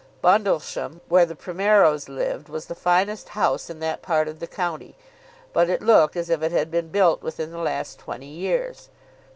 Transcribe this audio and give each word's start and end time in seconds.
Bundlesham, 0.23 1.01
where 1.09 1.27
the 1.27 1.35
Primeros 1.35 2.09
lived, 2.09 2.49
was 2.49 2.65
the 2.65 2.73
finest 2.73 3.29
house 3.37 3.69
in 3.69 3.77
that 3.81 4.01
part 4.01 4.27
of 4.27 4.39
the 4.39 4.47
county, 4.47 4.95
but 5.53 5.69
it 5.69 5.79
looked 5.83 6.15
as 6.15 6.27
if 6.31 6.41
it 6.41 6.51
had 6.51 6.71
been 6.71 6.87
built 6.89 7.21
within 7.21 7.51
the 7.51 7.59
last 7.59 7.99
twenty 7.99 8.25
years. 8.25 8.89